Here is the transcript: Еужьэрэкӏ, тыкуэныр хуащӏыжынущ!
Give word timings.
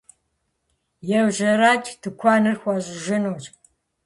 Еужьэрэкӏ, 1.17 1.91
тыкуэныр 2.01 2.55
хуащӏыжынущ! 2.61 3.43